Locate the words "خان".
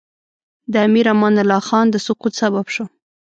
1.67-1.85